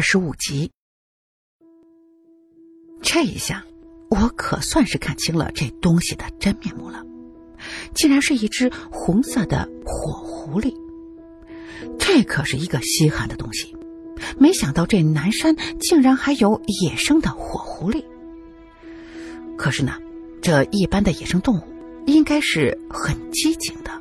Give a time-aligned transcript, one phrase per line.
[0.00, 0.70] 二十五集。
[3.02, 3.66] 这一下，
[4.08, 7.04] 我可算是看清了这东西的真面目了，
[7.94, 10.74] 竟然是一只红色的火狐狸。
[11.98, 13.76] 这可是一个稀罕的东西，
[14.38, 18.02] 没想到这南山竟然还有野生的火狐狸。
[19.58, 19.98] 可是呢，
[20.40, 21.62] 这一般的野生动物
[22.06, 24.00] 应该是很机警的，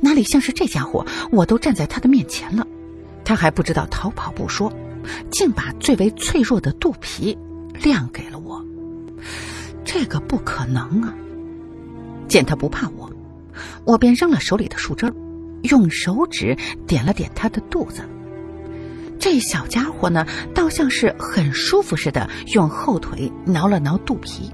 [0.00, 1.06] 哪里像是这家伙？
[1.30, 2.66] 我都站在他的面前了，
[3.26, 4.72] 他还不知道逃跑不说，
[5.30, 7.36] 竟把最为脆弱的肚皮
[7.82, 8.64] 亮给了我。
[9.84, 11.14] 这个不可能啊！
[12.28, 13.10] 见他不怕我，
[13.84, 15.12] 我便扔了手里的树枝，
[15.62, 16.56] 用手指
[16.86, 18.02] 点了点他的肚子。
[19.18, 24.52] 这小家伙呢，倒像是很舒服似的，用后腿挠了挠肚皮。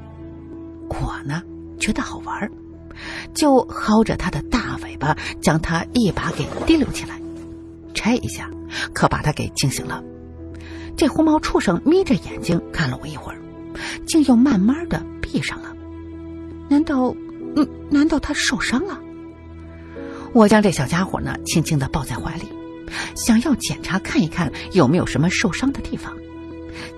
[0.89, 1.43] 我呢，
[1.79, 2.51] 觉得好玩
[3.35, 7.21] 就薅着他的大尾巴，将他一把给提溜起来。
[7.93, 8.49] 这一下
[8.93, 10.03] 可把他给惊醒了。
[10.97, 13.39] 这红毛畜生眯着眼睛看了我一会儿，
[14.07, 15.75] 竟又慢慢的闭上了。
[16.69, 17.15] 难道，
[17.57, 19.01] 嗯，难道他受伤了？
[20.33, 22.45] 我将这小家伙呢，轻轻的抱在怀里，
[23.15, 26.13] 想要检查看一看有没有什么受伤的地方。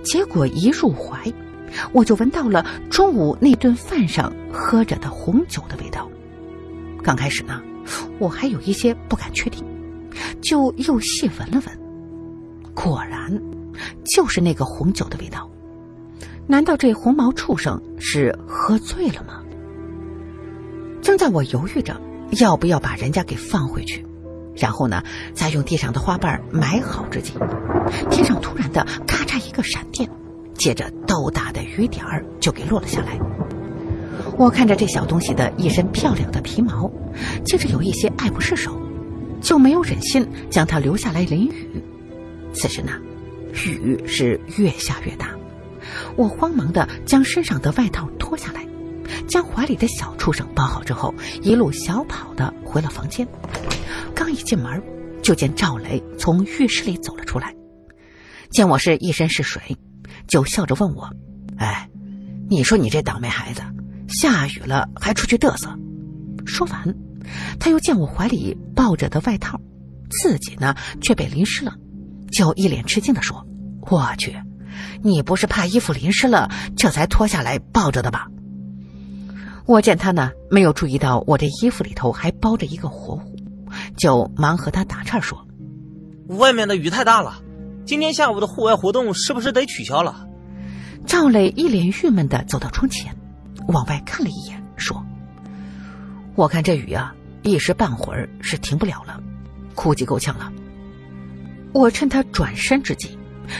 [0.03, 1.31] 结果一入怀。
[1.91, 6.09] 我就闻到了中午那顿饭上喝着的红酒的味道。
[7.03, 7.61] 刚开始呢，
[8.19, 9.61] 我还有一些不敢确定，
[10.41, 11.79] 就又细闻了闻，
[12.73, 13.29] 果然
[14.03, 15.49] 就是那个红酒的味道。
[16.47, 19.41] 难道这红毛畜生是喝醉了吗？
[21.01, 21.99] 正在我犹豫着
[22.39, 24.05] 要不要把人家给放回去，
[24.55, 27.33] 然后呢，再用地上的花瓣埋好之际，
[28.09, 30.09] 天上突然的咔嚓一个闪电。
[30.53, 33.19] 接着豆大的雨点儿就给落了下来。
[34.37, 36.91] 我看着这小东西的一身漂亮的皮毛，
[37.45, 38.75] 接着有一些爱不释手，
[39.39, 41.83] 就没有忍心将它留下来淋雨。
[42.53, 42.91] 此时呢，
[43.65, 45.35] 雨是越下越大，
[46.15, 48.65] 我慌忙的将身上的外套脱下来，
[49.27, 53.27] 将怀里的小畜生包好之后，一路小跑的回了房间。
[54.13, 54.81] 刚一进门，
[55.21, 57.55] 就见赵雷从浴室里走了出来，
[58.49, 59.77] 见我是一身是水。
[60.27, 61.09] 就笑着问我
[61.57, 61.89] ：“哎，
[62.49, 63.61] 你说你这倒霉孩子，
[64.09, 65.77] 下雨了还出去嘚瑟？”
[66.45, 66.95] 说完，
[67.59, 69.61] 他又见我怀里抱着的外套，
[70.09, 71.75] 自己呢却被淋湿了，
[72.31, 73.45] 就一脸吃惊的说
[73.89, 74.35] ：“我去，
[75.01, 78.27] 你不是怕衣服淋湿了，这才脱下来抱着的吧？”
[79.65, 83.21] 我见他呢没有注意到我这衣服里头还包着一个活物，
[83.97, 85.45] 就忙和他打岔说
[86.27, 87.41] ：“外面的雨太大了。”
[87.85, 90.27] 今天下午的户外活动是不是得取消了？
[91.05, 93.15] 赵磊一脸郁闷的走到窗前，
[93.69, 95.05] 往外看了一眼，说
[96.35, 99.23] ：“我看这雨啊，一时半会儿是停不了了，
[99.73, 100.51] 估计够呛了。”
[101.73, 103.17] 我趁他转身之际，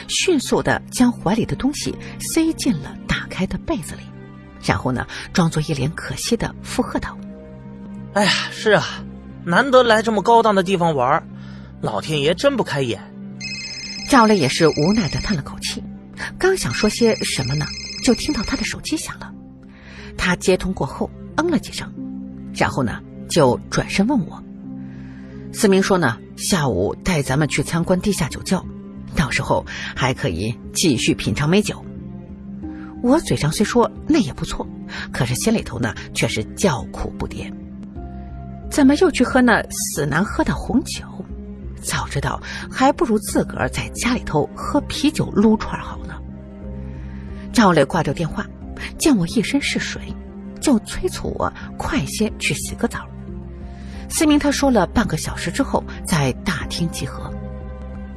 [0.08, 1.94] 迅速的将怀里的东西
[2.32, 4.02] 塞进了打开的被子里，
[4.64, 7.16] 然后呢，装作一脸可惜的附和道
[8.14, 8.84] ：“哎呀，是啊，
[9.44, 11.22] 难得来这么高档的地方玩，
[11.80, 13.00] 老天爷真不开眼。”
[14.10, 15.82] 赵磊也是无奈的叹了口气，
[16.38, 17.66] 刚想说些什么呢，
[18.02, 19.30] 就听到他的手机响了。
[20.16, 21.92] 他接通过后，嗯了几声，
[22.54, 24.42] 然后呢，就转身问我
[25.52, 28.64] ：“思明说呢，下午带咱们去参观地下酒窖，
[29.16, 31.84] 到时候还可以继续品尝美酒。”
[33.02, 34.66] 我嘴上虽说那也不错，
[35.12, 37.52] 可是心里头呢却是叫苦不迭。
[38.70, 41.04] 怎么又去喝那死难喝的红酒？
[41.80, 46.14] 早知道，还不如自个儿在家里头喝啤酒撸串好呢。
[47.52, 48.46] 赵磊挂掉电话，
[48.98, 50.02] 见我一身是水，
[50.60, 53.06] 就催促我快些去洗个澡。
[54.08, 57.32] 思明他说了半个小时之后在大厅集合。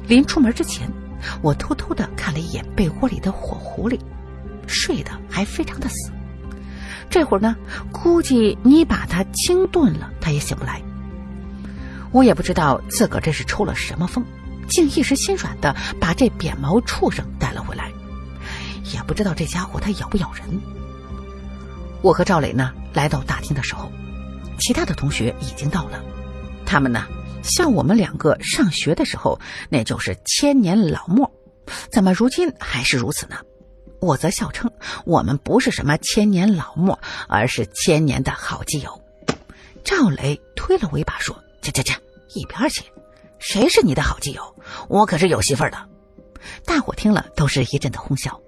[0.06, 0.90] 临出门之前，
[1.42, 3.98] 我偷偷的看了一眼被窝里的火狐狸，
[4.66, 6.10] 睡得还非常的死。
[7.08, 7.54] 这会儿呢，
[7.92, 10.82] 估计你把它清炖了，它也醒不来。
[12.10, 14.24] 我也不知道自个儿这是抽了什么风，
[14.68, 17.90] 竟一时心软的把这扁毛畜生带了回来。
[18.92, 20.44] 也不知道这家伙它咬不咬人。
[22.02, 23.90] 我和赵磊呢来到大厅的时候，
[24.58, 26.02] 其他的同学已经到了。
[26.64, 27.06] 他们呢
[27.42, 31.30] 像我们两个上学的时候，那就是千年老墨，
[31.90, 33.36] 怎么如今还是如此呢？
[34.00, 34.70] 我则笑称
[35.04, 39.00] 我们不是什么千年老墨，而是千年的好基友。
[39.84, 41.36] 赵雷推了我一把说。
[41.62, 41.94] 去去去，
[42.34, 42.82] 一边去！
[43.38, 44.56] 谁是你的好基友？
[44.88, 45.78] 我可是有媳妇儿的。
[46.66, 48.40] 大伙听了都是一阵的哄笑。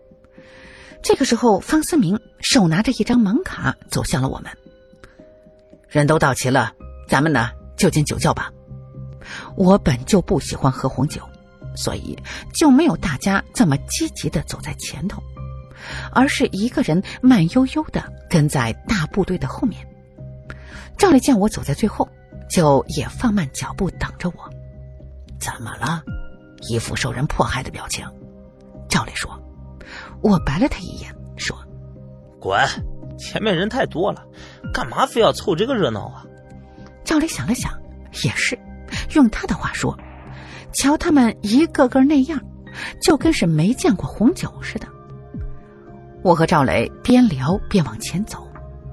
[1.01, 4.51] 这个时候，方思明手拿着一张盲卡走向了我们。
[5.99, 6.73] 人都到齐了，
[7.09, 8.51] 咱们呢就进酒窖吧。
[9.57, 11.23] 我本就不喜欢喝红酒，
[11.77, 12.19] 所以
[12.53, 15.23] 就没有大家这么积极的走在前头，
[16.13, 19.87] 而是一个人慢悠悠的跟在大部队的后面。
[20.99, 22.09] 赵磊见我走在最后，
[22.51, 24.51] 就也放慢脚步等着我。
[25.39, 26.03] 怎么了？
[26.69, 28.07] 一副受人迫害的表情。
[28.89, 29.31] 赵磊说
[30.23, 31.57] ：“我白了他一眼，说，
[32.41, 32.61] 滚，
[33.19, 34.23] 前面人太多了，
[34.73, 36.25] 干嘛非要凑这个热闹啊？”
[37.05, 37.73] 赵磊想了想，
[38.25, 38.59] 也是，
[39.15, 39.97] 用他的话说。
[40.73, 42.41] 瞧他们一个个那样，
[43.01, 44.89] 就跟是没见过红酒似的。
[46.23, 48.45] 我和赵磊边聊边往前走，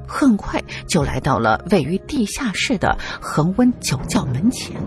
[0.08, 4.80] 很快就来到了位于地下室的恒温酒窖门前。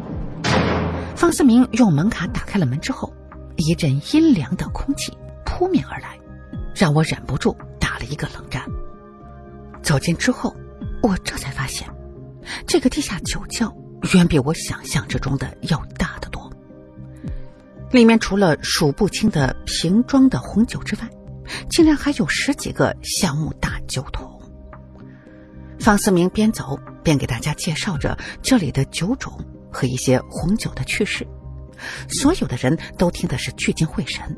[1.17, 3.13] 方思明用门卡打开了门之后，
[3.57, 5.13] 一阵阴凉的空气
[5.45, 6.17] 扑面而来，
[6.77, 8.63] 让我忍不住打了一个冷战。
[9.85, 10.57] 走近之后，
[11.03, 11.87] 我这才发现，
[12.67, 13.73] 这个地下酒窖
[14.15, 16.51] 远比我想象之中的要大得多。
[17.93, 21.09] 里面除了数不清的瓶装的红酒之外，
[21.69, 24.41] 竟然还有十几个橡木大酒桶。
[25.79, 29.39] 方思明边走边给大家介绍着这里的酒种
[29.71, 31.27] 和一些红酒的趣事，
[32.09, 34.35] 所有的人都听的是聚精会神。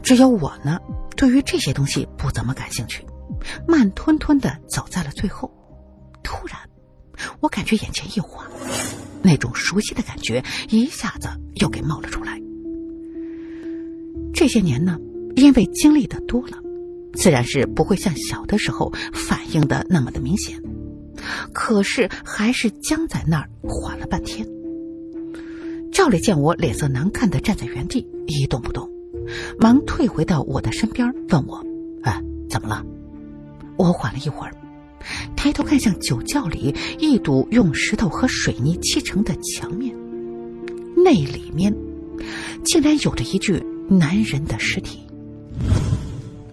[0.00, 0.78] 只有我呢，
[1.16, 3.04] 对于这些东西不怎么感兴趣，
[3.66, 5.50] 慢吞吞的走在了最后。
[6.22, 6.56] 突然，
[7.40, 8.46] 我感觉眼前一晃。
[9.22, 12.40] 那种熟悉的感觉一下子又给冒了出来。
[14.34, 14.98] 这些年呢，
[15.36, 16.56] 因为经历的多了，
[17.14, 20.60] 自然是不会像小的时候反应的那么的明显，
[21.52, 24.46] 可是还是僵在那儿缓了半天。
[25.92, 28.90] 赵磊见我脸色难看的站在原地一动不动，
[29.60, 31.64] 忙退回到我的身边问我
[32.02, 32.84] ：“哎，怎么了？”
[33.76, 34.54] 我缓了一会儿。
[35.36, 39.92] 抬头看向酒窖里一堵用石头和水泥砌成的墙面，
[40.96, 41.74] 那里面
[42.64, 45.04] 竟然有着一具男人的尸体。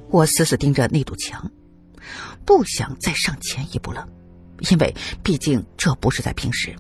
[0.10, 1.52] 我死死盯着那堵墙，
[2.44, 4.08] 不想再上前一步了，
[4.72, 6.76] 因为毕竟这不是在平时，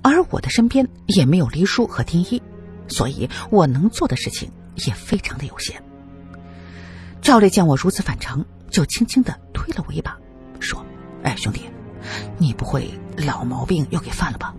[0.00, 2.40] 而我的身边也没有黎叔和丁一，
[2.88, 4.50] 所以我能做的事情
[4.86, 5.82] 也非常的有限。
[7.20, 8.42] 赵烈见我如此反常，
[8.76, 10.18] 就轻轻的推了我一把。
[10.60, 10.84] 说
[11.24, 11.62] ：“哎，兄弟，
[12.36, 14.54] 你不会老毛病又给犯了吧？”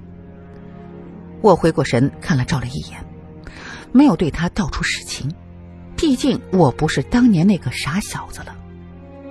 [1.42, 2.98] 我回过神看了赵磊一眼，
[3.92, 5.32] 没有对他道出实情，
[5.96, 8.56] 毕竟我不是当年那个傻小子了。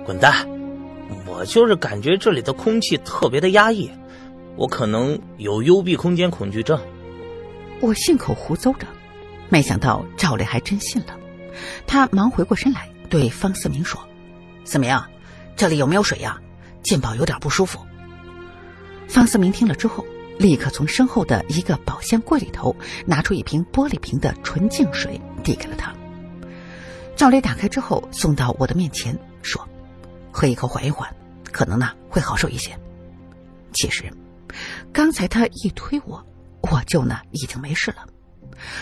[0.05, 0.47] 滚蛋！
[1.25, 3.91] 我就是感觉这里的空气特别的压抑，
[4.55, 6.79] 我可能有幽闭空间恐惧症。
[7.81, 8.87] 我信口胡诌着，
[9.49, 11.17] 没想到赵磊还真信了。
[11.85, 13.99] 他忙回过身来对方思明说
[14.67, 15.01] ：“思明，
[15.55, 16.39] 这里有没有水呀？”
[16.83, 17.79] 进宝有点不舒服。
[19.09, 20.05] 方思明听了之后，
[20.37, 22.75] 立刻从身后的一个保鲜柜里头
[23.05, 25.93] 拿出一瓶玻璃瓶的纯净水，递给了他。
[27.15, 29.67] 赵磊打开之后，送到我的面前，说
[30.31, 31.13] ：“喝一口缓一缓，
[31.51, 32.77] 可能呢会好受一些。”
[33.73, 34.11] 其实，
[34.93, 36.25] 刚才他一推我，
[36.61, 38.05] 我就呢已经没事了。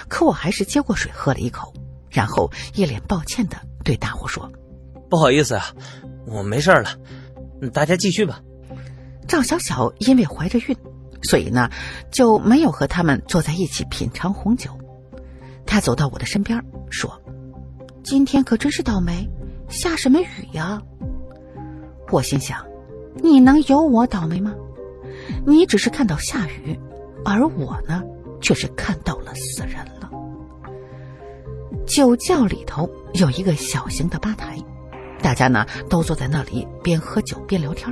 [0.07, 1.73] 可我还是接过水喝了一口，
[2.09, 4.51] 然后一脸抱歉的对大伙说
[5.10, 5.66] ：“不好意思啊，
[6.25, 6.90] 我没事了。”
[7.74, 8.42] 大家继续吧。
[9.28, 10.78] 赵小小因为怀着孕，
[11.24, 11.69] 所以呢
[12.12, 14.69] 就没有和他们坐在一起品尝红酒。
[15.66, 17.21] 他走到我的身边说
[18.04, 19.28] ：“今天可真是倒霉，
[19.68, 20.81] 下什么雨呀？”
[22.12, 22.66] 我心想
[23.24, 24.54] ：“你能有我倒霉吗？
[25.47, 26.80] 你只是看到下雨，
[27.24, 28.04] 而我呢，
[28.42, 30.12] 却是看到了死人了。”
[31.88, 34.57] 酒窖里头有一个小型的吧台。
[35.25, 37.91] 大家呢都坐在那里边喝酒边聊天，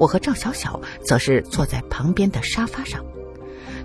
[0.00, 3.04] 我和赵小小则是坐在旁边的沙发上，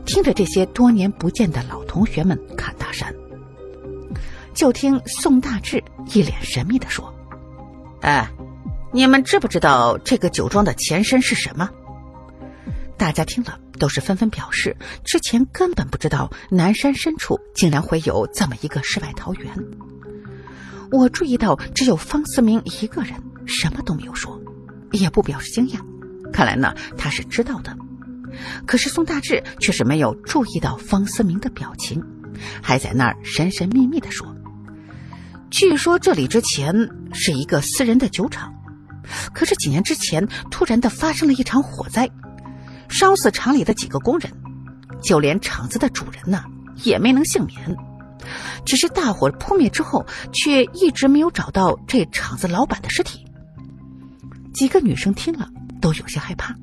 [0.03, 3.13] 听着这些多年不见的老同学们侃大山。
[4.55, 7.13] 就听宋大志一脸神秘的说
[8.01, 8.27] ：“哎，
[8.91, 11.69] 你们知不知道这个酒庄的前身是什么？”
[12.97, 19.53] 大家听了都是纷纷表示，之前根本不知道南山深处竟然会有这么一个世外桃源。
[20.91, 23.13] 我注意到只有方思明一个人
[23.45, 24.39] 什么都没有说，
[24.91, 25.79] 也不表示惊讶。
[26.31, 27.75] 看来呢，他是知道的。
[28.65, 32.03] 可是宋大志却是没有注意到方思明的表情，
[32.61, 34.35] 还在那儿神神秘秘的说
[35.49, 36.73] ：“据说这里之前
[37.13, 38.53] 是一个私人的酒厂，
[39.33, 42.09] 可是几年之前突然的发生了一场火灾，
[42.89, 44.29] 烧死厂里的几个工人，
[45.01, 46.43] 就连厂子的主人呢
[46.83, 47.75] 也没能幸免。”
[48.65, 53.25] 只是大火扑灭之后，却一直没有找到这厂子老板的尸体。
[54.53, 55.47] 几个女生听了
[55.81, 56.55] 都有些害怕，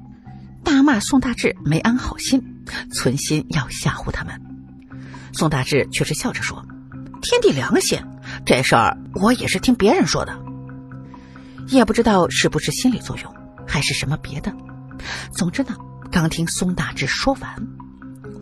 [0.64, 2.42] 大骂宋大志没安好心，
[2.92, 4.34] 存心要吓唬他们。
[5.32, 6.64] 宋大志却是笑着说
[7.22, 7.98] ：“天地良心，
[8.44, 10.38] 这事儿我也是听别人说的。”
[11.68, 13.34] 也不知道是不是心理作用，
[13.66, 14.52] 还是什么别的。
[15.32, 15.76] 总之呢，
[16.10, 17.54] 刚听宋大志说完，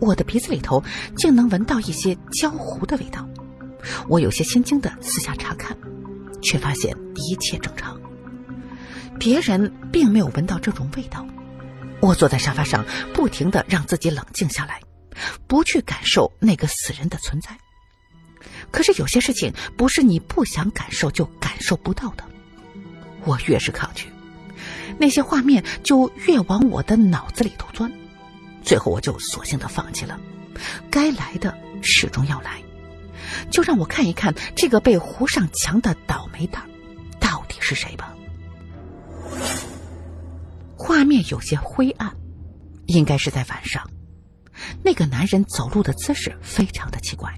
[0.01, 0.83] 我的鼻子里头
[1.15, 3.25] 竟能闻到一些焦糊的味道。
[4.09, 5.77] 我有些心惊的四下查看，
[6.41, 7.99] 却发现一切正常，
[9.19, 11.25] 别人并没有闻到这种味道。
[11.99, 14.81] 我坐在沙发上，不停的让自己冷静下来，
[15.47, 17.55] 不去感受那个死人的存在。
[18.71, 22.23] 可是有些事情不是你不想感受就感受不到的。
[23.23, 24.07] 我越是抗拒，
[24.97, 27.91] 那些画面就越往我的脑子里头钻，
[28.61, 30.19] 最后我就索性的放弃了。
[30.89, 32.61] 该来的始终要来，
[33.49, 36.61] 就让我看一看这个被糊上墙的倒霉蛋
[37.19, 38.15] 到底是谁吧。
[40.77, 42.15] 画面有些灰暗，
[42.87, 43.89] 应该是在晚上。
[44.83, 47.33] 那个男人走路的姿势非常的奇怪，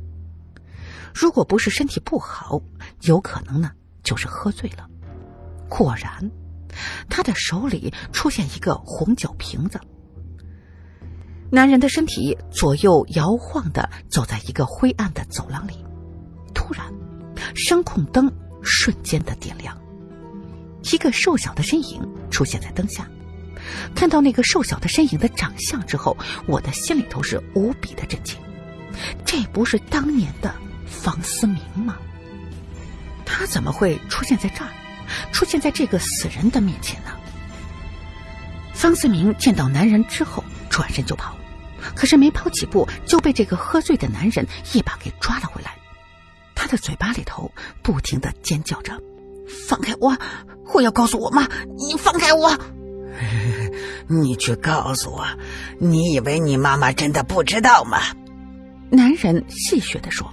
[1.13, 2.61] 如果不是身体不好，
[3.01, 3.71] 有可能呢
[4.03, 4.89] 就是喝醉了。
[5.69, 6.31] 果然，
[7.09, 9.79] 他的手里出现一个红酒瓶子。
[11.53, 15.85] 男人的身体左右摇晃的走在一个灰暗的走廊里，
[16.51, 16.91] 突然，
[17.53, 18.27] 声控灯
[18.63, 19.77] 瞬间的点亮，
[20.91, 23.07] 一个瘦小的身影出现在灯下。
[23.93, 26.17] 看到那个瘦小的身影的长相之后，
[26.47, 28.35] 我的心里头是无比的震惊。
[29.23, 30.51] 这不是当年的
[30.87, 31.97] 方思明吗？
[33.27, 34.71] 他怎么会出现在这儿？
[35.31, 37.11] 出现在这个死人的面前呢？
[38.73, 41.37] 方思明见到男人之后，转身就跑，
[41.95, 45.75] 可是没跑几步就被这个喝醉的男人一把给抓了回来。
[46.55, 48.97] 他的嘴巴里头不停的尖叫着
[49.67, 50.15] ：“放开我！
[50.73, 51.47] 我要告诉我妈，
[51.77, 52.57] 你放开我！
[54.07, 55.25] 你去告诉我，
[55.79, 57.99] 你以为你妈妈真的不知道吗？”
[58.89, 60.31] 男人戏谑的说。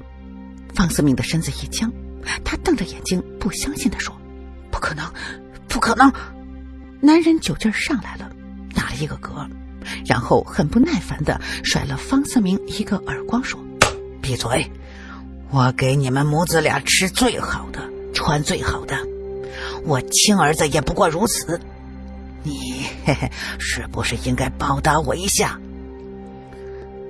[0.75, 1.93] 方思明的身子一僵，
[2.45, 4.17] 他瞪着眼睛，不相信的说。
[4.71, 5.05] 不可能，
[5.69, 6.13] 不可能！
[7.01, 8.31] 男人酒劲儿上来了，
[8.73, 9.49] 打了一个嗝，
[10.07, 13.61] 然后很不耐烦的甩了方思明一个耳光，说
[14.21, 14.71] ：“闭嘴！
[15.51, 17.81] 我给你们母子俩吃最好的，
[18.15, 18.97] 穿最好的，
[19.85, 21.61] 我亲儿子也不过如此。
[22.43, 25.59] 你嘿嘿，是不是应该报答我一下？”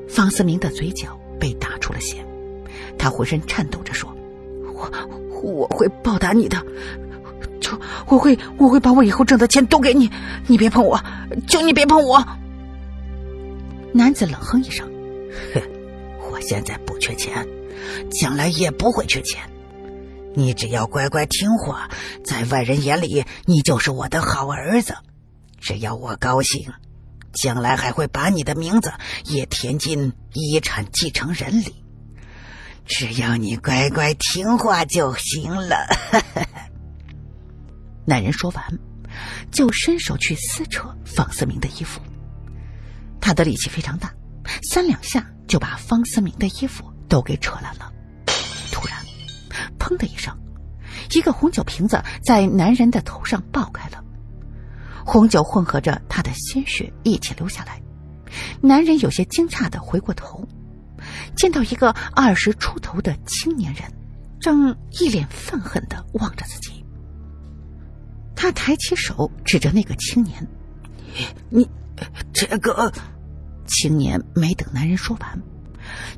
[0.09, 2.25] 方思明的嘴角被打出了血，
[2.99, 4.13] 他浑身颤抖着说
[4.75, 4.91] ：“我
[5.43, 6.61] 我会报答你的。”
[7.61, 10.11] 就我会，我会把我以后挣的钱都给你，
[10.47, 10.99] 你别碰我，
[11.47, 12.27] 求你别碰我。
[13.93, 14.89] 男子冷哼一声
[15.53, 15.63] ：“哼，
[16.31, 17.47] 我现在不缺钱，
[18.11, 19.43] 将来也不会缺钱。
[20.35, 21.91] 你只要乖乖听话，
[22.25, 24.95] 在外人眼里你就是我的好儿子。
[25.59, 26.73] 只要我高兴，
[27.33, 28.93] 将来还会把你的名字
[29.25, 31.75] 也填进遗产继承人里。
[32.87, 35.77] 只要你乖乖听话就行了。
[38.07, 38.65] ”男人说完，
[39.51, 42.01] 就伸手去撕扯方思明的衣服。
[43.31, 44.13] 他的力气非常大，
[44.65, 47.93] 三两下就把方思明的衣服都给扯烂了。
[48.73, 48.99] 突然，
[49.79, 50.37] 砰的一声，
[51.15, 54.03] 一个红酒瓶子在男人的头上爆开了，
[55.07, 57.81] 红酒混合着他的鲜血一起流下来。
[58.61, 60.45] 男人有些惊诧的回过头，
[61.37, 63.85] 见到一个二十出头的青年人，
[64.41, 66.85] 正一脸愤恨的望着自己。
[68.35, 70.45] 他抬起手指着那个青年
[71.49, 71.71] ：“你，
[72.33, 72.93] 这个……”
[73.71, 75.41] 青年没等男人说完，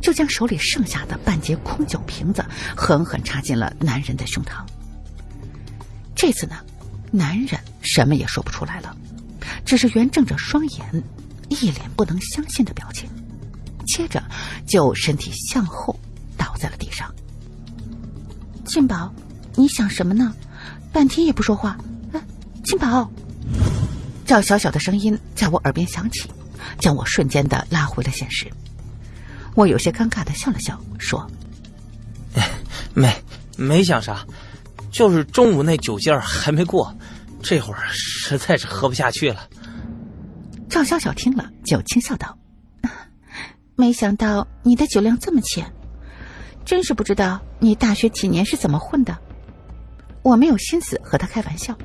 [0.00, 2.44] 就将手里剩下的半截空酒瓶子
[2.74, 4.64] 狠狠插进了男人的胸膛。
[6.16, 6.56] 这次呢，
[7.10, 8.96] 男人什么也说不出来了，
[9.64, 11.04] 只是圆睁着双眼，
[11.48, 13.08] 一脸不能相信的表情，
[13.86, 14.22] 接着
[14.66, 15.98] 就身体向后
[16.36, 17.12] 倒在了地上。
[18.64, 19.12] 庆宝，
[19.54, 20.34] 你想什么呢？
[20.92, 21.76] 半天也不说话。
[22.64, 23.10] 金宝，
[24.24, 26.30] 赵小小的声音在我耳边响起，
[26.78, 28.50] 将我瞬间的拉回了现实。
[29.54, 31.30] 我有些尴尬的笑了笑，说：
[32.94, 33.14] “没
[33.56, 34.26] 没想啥，
[34.90, 36.94] 就是中午那酒劲儿还没过，
[37.42, 39.48] 这会儿实在是喝不下去了。”
[40.70, 42.38] 赵小小听了就轻笑道
[43.76, 45.70] ：“没想到你的酒量这么浅，
[46.64, 49.16] 真是不知道你大学几年是怎么混的。”
[50.24, 51.76] 我没有心思和他开玩笑。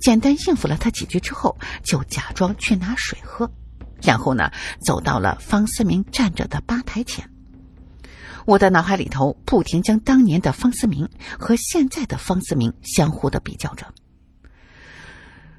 [0.00, 3.50] 简单应付了他几句之后，就假装去拿水喝，
[4.02, 4.50] 然后呢，
[4.84, 7.28] 走到了方思明站着的吧台前。
[8.44, 13.86] 我的脑海里头不停将当年的方思明和现在的方思明相互的比较着。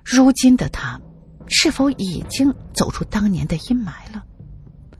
[0.05, 0.99] 如今的他，
[1.47, 4.23] 是否已经走出当年的阴霾了，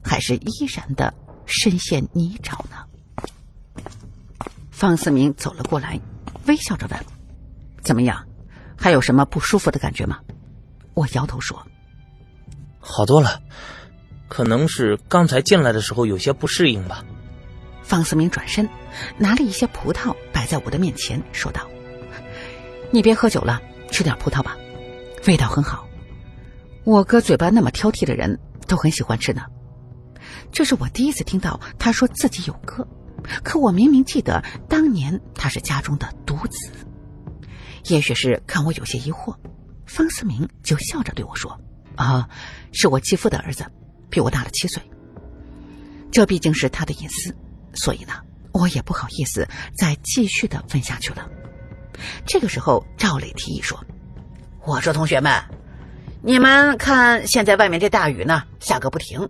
[0.04, 1.14] 还是依然的
[1.46, 2.84] 深陷泥沼呢？
[4.70, 5.98] 方思明走了过来，
[6.46, 7.00] 微笑着问
[7.82, 8.22] ：“怎么样？
[8.78, 10.20] 还有什么不舒服的感觉吗？”
[10.94, 11.66] 我摇头说
[12.90, 13.42] ：“好多了，
[14.30, 17.04] 可能是刚才进来的时候有些不适应吧。”
[17.84, 18.68] 方思明转身，
[19.18, 21.68] 拿了一些葡萄摆在我的面前，说道
[22.92, 24.58] ：“你别喝酒了，吃点葡萄吧，
[25.28, 25.88] 味道很好。
[26.86, 29.44] 我哥嘴巴那么挑剔的人，都很喜欢吃呢。”
[30.52, 32.88] 这是我第一次听到他说自己有哥，
[33.44, 36.72] 可我明明记得当年他是家中的独子。
[37.86, 39.36] 也许是看我有些疑惑，
[39.86, 41.58] 方思明就笑着对我说
[41.98, 42.30] ：“啊，
[42.72, 43.66] 是我继父的儿子，
[44.10, 44.82] 比我大了七岁。
[46.12, 47.36] 这毕竟是他的隐私，
[47.74, 48.14] 所以呢，
[48.54, 49.46] 我也不好意思
[49.78, 51.30] 再继续的问下去了。”
[52.26, 53.78] 这个时候，赵磊提议说
[54.66, 55.34] ：“我说同学们，
[56.22, 59.28] 你们看现在外面这大雨呢，下个不停。”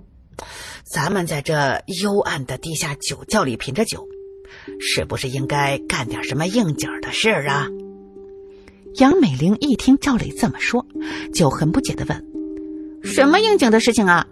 [0.84, 4.06] 咱们在这幽暗的地下酒窖里品着酒，
[4.80, 7.68] 是不是应该干点什么应景的事儿啊？
[8.96, 10.86] 杨美玲一听赵磊这么说，
[11.34, 12.26] 就很不解的问
[13.14, 14.28] ：“什么应景的事情啊？”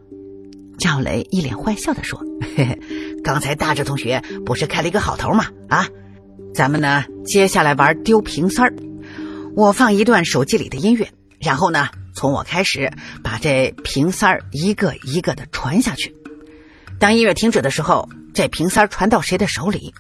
[0.78, 2.22] 赵雷一脸坏笑的说
[2.56, 2.80] ：“嘿嘿，
[3.24, 5.48] 刚才大志同学不是开了一个好头吗？
[5.70, 5.88] 啊，
[6.54, 8.74] 咱们呢接下来玩丢瓶塞儿，
[9.56, 12.92] 我放一段手机里的音乐，然后呢从我开始
[13.24, 16.14] 把这瓶塞儿一个一个的传下去。”
[17.00, 19.94] 当音乐停止的时候，这瓶塞传到谁的手里，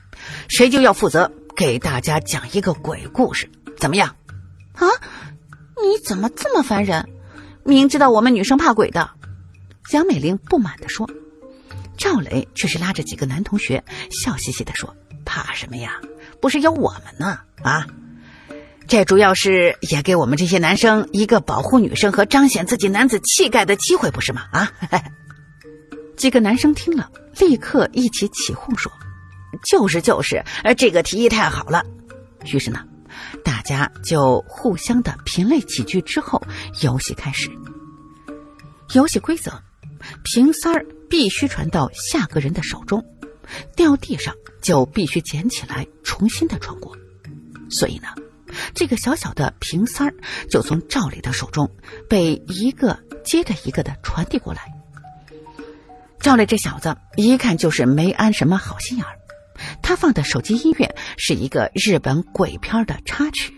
[0.49, 4.15] 谁就要负责给大家讲一个鬼故事，怎么样？
[4.73, 4.87] 啊，
[5.81, 7.07] 你怎么这么烦人？
[7.67, 9.09] 明知道我们女生怕鬼的，
[9.89, 11.09] 蒋美玲不满地说。
[11.97, 14.95] 赵磊却是拉着几个男同学，笑嘻嘻地说
[15.25, 15.99] ：“怕什么呀？
[16.39, 17.39] 不是有我们呢？
[17.63, 17.87] 啊，
[18.85, 24.43] 这主要是也给我们这些男生一个保护女生和彰显自己男子气概的机会，不是吗？
[24.51, 24.71] 啊。
[26.15, 28.91] ”几个男生听了，立刻一起起哄说
[29.65, 30.43] ：“就是就是，
[30.77, 31.83] 这个提议太好了。”
[32.45, 32.85] 于是呢，
[33.43, 36.41] 大家就互相的评论几句之后，
[36.81, 37.49] 游戏开始。
[38.93, 39.51] 游戏规则：
[40.23, 43.03] 瓶塞儿必须传到下个人的手中，
[43.75, 46.95] 掉地上就必须捡起来重新的传过。
[47.69, 48.07] 所以呢，
[48.73, 50.13] 这个小小的瓶塞儿
[50.49, 51.69] 就从赵磊的手中
[52.07, 54.71] 被一个接着一个的传递过来。
[56.19, 59.17] 赵磊这小子一看就是没安什么好心眼儿，
[59.81, 63.53] 他放的手机音乐是一个日本鬼片的插曲，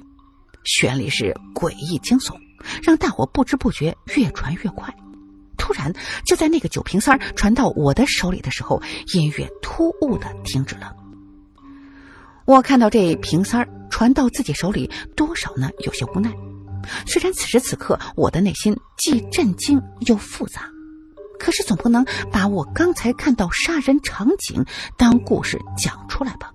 [0.63, 2.35] 旋律是诡异惊悚，
[2.83, 4.93] 让大伙不知不觉越传越快。
[5.57, 5.91] 突然，
[6.25, 8.81] 就在那个酒瓶塞传到我的手里的时候，
[9.13, 10.95] 音乐突兀的停止了。
[12.45, 16.31] 我看到这瓶塞传到自己手里，多少呢有些无奈。
[17.05, 20.69] 虽然此时此刻我的内心既震惊又复杂。
[21.39, 24.65] 可是总不能把我刚才看到杀人场景
[24.97, 26.51] 当故事讲出来吧？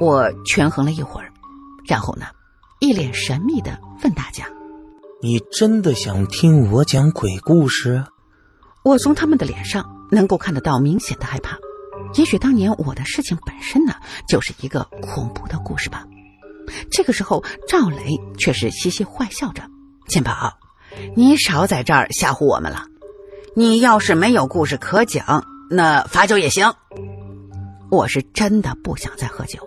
[0.00, 1.32] 我权衡了一会儿，
[1.86, 2.26] 然后呢，
[2.80, 4.46] 一脸神秘的问大家
[5.22, 8.04] ：“你真的想听我讲鬼故事？”
[8.84, 11.56] 我从他们的脸上能够看得到明显的害怕。
[12.16, 13.94] 也许当年我的事情本身呢，
[14.28, 16.04] 就是一个恐怖的故事吧。
[16.90, 19.62] 这个时候，赵雷却是嘻嘻坏笑着
[20.06, 20.58] ：“金宝，
[21.16, 22.84] 你少在这儿吓唬我们了。”
[23.56, 26.74] 你要是没有故事可讲，那罚酒也行。
[27.88, 29.60] 我是真的不想再喝酒，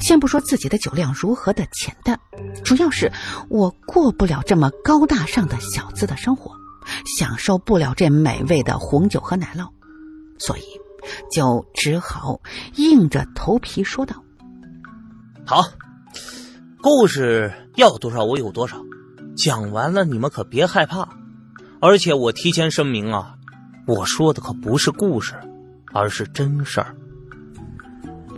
[0.00, 2.18] 先不说自己的酒量如何的浅淡，
[2.64, 3.12] 主要是
[3.50, 6.52] 我过不了这么高大上的小资的生活，
[7.18, 9.68] 享受不了这美味的红酒和奶酪，
[10.38, 10.62] 所以
[11.30, 12.40] 就只好
[12.76, 14.24] 硬着头皮说道
[15.44, 15.64] ：“好，
[16.80, 18.78] 故事要多少我有多少，
[19.36, 21.06] 讲完了你们可别害怕。”
[21.80, 23.36] 而且我提前声明啊，
[23.86, 25.34] 我说的可不是故事，
[25.92, 26.96] 而是真事儿。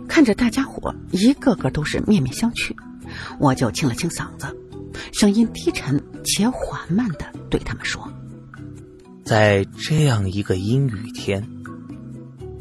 [0.07, 2.75] 看着大家伙一个个都是面面相觑，
[3.39, 4.47] 我就清了清嗓子，
[5.13, 8.11] 声音低沉且缓慢的对他们说
[9.23, 11.41] ：“在这样一个阴雨天，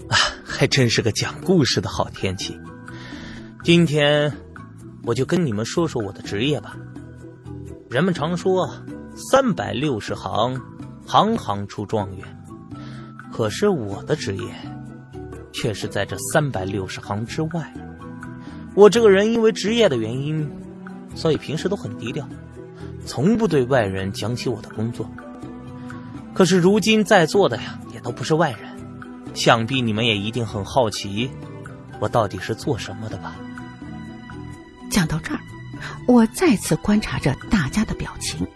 [0.09, 2.59] 啊，还真是个讲故事的好天气。
[3.65, 4.33] 今天
[5.03, 6.77] 我就跟你们说说我的职业吧。
[7.91, 8.73] 人们常说。”
[9.19, 10.61] 三百六十行，
[11.05, 12.25] 行行出状元。
[13.33, 14.45] 可是我的职业，
[15.53, 17.75] 却是在这三百六十行之外。
[18.77, 20.49] 我这个人因为职业的原因，
[21.17, 22.29] 所以平时都很低调，
[23.05, 25.11] 从不对外人讲起我的工作。
[26.33, 28.61] 可是如今在座的呀，也都不是外人，
[29.35, 31.29] 想必你们也一定很好奇，
[31.99, 33.35] 我到底是做什么的吧？
[34.89, 35.41] 讲到这儿，
[36.07, 38.47] 我再次观察着大家的表情。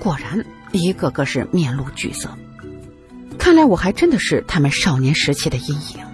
[0.00, 2.28] 果然，一个个是面露惧色。
[3.38, 6.09] 看来我还真的是他们少年时期的阴影。